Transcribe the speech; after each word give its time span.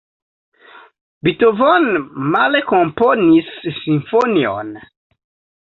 Beethoven 1.27 1.85
male 2.37 2.63
komponis 2.73 3.53
simfonion. 3.83 4.77